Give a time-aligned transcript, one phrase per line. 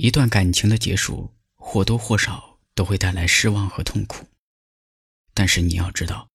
[0.00, 4.26] 一段感情的结束或多或少都会带来失望和痛苦。
[5.34, 6.28] 但是你要知道，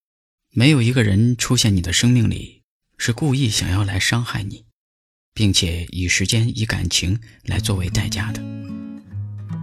[0.51, 2.61] 没有一个人出现你的生命里
[2.97, 4.65] 是故意想要来伤害你，
[5.33, 8.41] 并且以时间、以感情来作为代价的。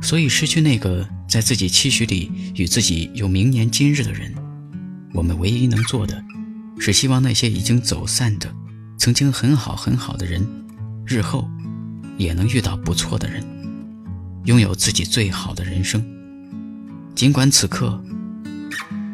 [0.03, 4.35] 所以，失去那个在自己期许里与自己有明年今日的人，
[5.15, 6.21] 我们唯一能做的，
[6.81, 8.53] 是希望那些已经走散的、
[8.99, 10.45] 曾经很好很好的人，
[11.07, 11.49] 日后
[12.19, 13.47] 也能遇到不错的人，
[14.45, 16.05] 拥有自己最好的人生。
[17.15, 18.03] 尽管此刻。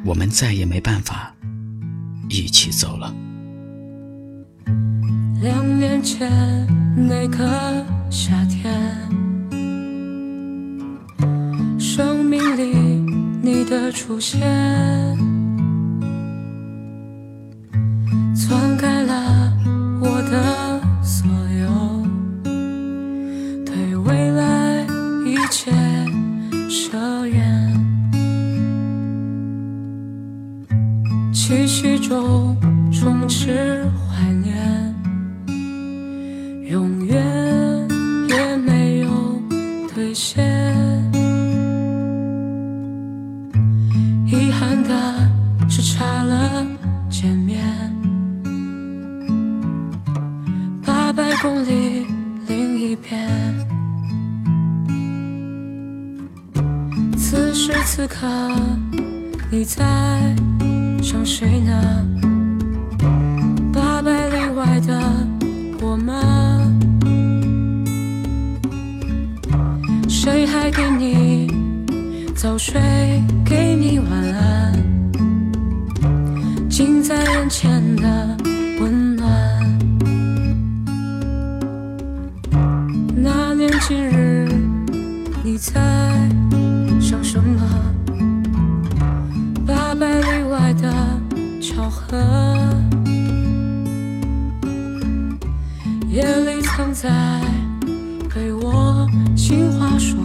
[0.05, 1.35] 我们再也没办法
[2.31, 3.13] 一起走了。
[5.43, 6.31] 两年前
[6.97, 8.73] 那个夏天，
[11.79, 12.75] 生命里
[13.43, 14.39] 你的出现，
[27.49, 27.73] 设愿。
[31.33, 32.57] 期许中
[32.93, 34.95] 充斥怀念，
[36.71, 37.17] 永远
[38.29, 39.09] 也没有
[39.95, 40.45] 兑现。
[44.27, 45.31] 遗憾的
[45.69, 46.67] 是差了
[47.09, 47.63] 见面，
[50.85, 51.98] 八百公里
[57.71, 58.27] 时此刻，
[59.51, 59.85] 你在。
[61.03, 62.07] 想谁呢？
[63.71, 64.99] 八百里外的
[65.83, 66.17] 我们，
[70.09, 71.53] 谁还给你
[72.35, 72.81] 早睡，
[73.45, 74.73] 给你晚安？
[76.71, 78.37] 近在眼前的
[78.81, 79.29] 温暖，
[83.15, 84.49] 那年今日
[85.45, 85.75] 你在
[87.19, 87.61] 想什么？
[89.67, 90.89] 八百里外的
[91.61, 92.17] 巧合，
[96.09, 97.11] 夜里藏在
[98.33, 99.05] 被窝，
[99.37, 100.18] 情话说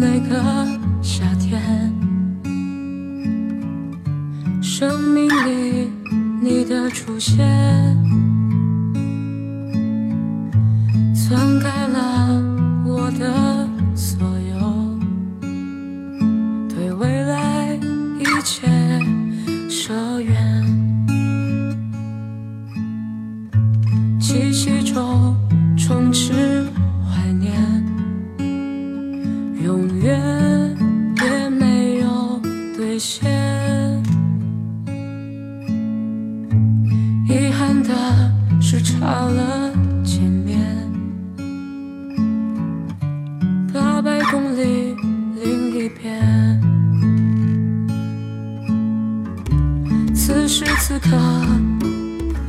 [0.00, 0.68] 那个
[1.00, 1.60] 夏天，
[4.62, 5.90] 生命里
[6.42, 7.38] 你的出现，
[38.70, 39.72] 是差了
[40.04, 40.60] 见面，
[43.72, 44.94] 八百公里
[45.42, 46.60] 另一边。
[50.14, 51.16] 此时此刻，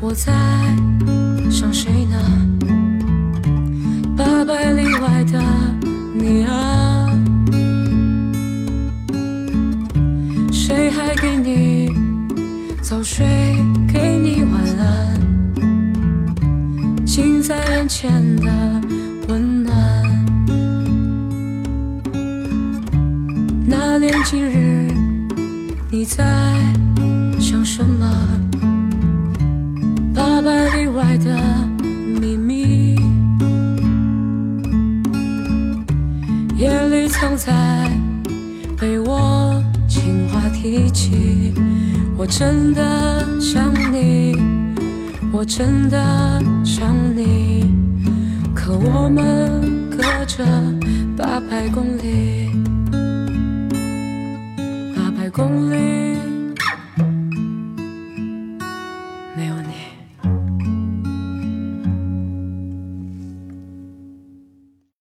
[0.01, 0.33] 我在
[1.49, 2.17] 想谁呢？
[4.17, 5.41] 八百里外的
[6.13, 7.09] 你啊，
[10.51, 11.89] 谁还给你
[12.81, 13.25] 早睡？
[13.91, 14.58] 给你晚，
[17.49, 18.47] 在眼前的
[19.27, 19.75] 温暖。
[23.65, 24.93] 那年今日，
[25.89, 26.23] 你在
[27.39, 28.05] 想什么？
[30.13, 31.35] 八百里外的
[32.21, 32.95] 秘密，
[36.55, 37.51] 夜里藏在
[38.79, 41.51] 被窝，情话提起。
[42.15, 44.37] 我真的想你，
[45.31, 45.97] 我真的
[46.63, 47.08] 想你，
[49.09, 50.45] 我们隔着
[51.17, 52.47] 八百公里，
[54.95, 55.98] 八百公里。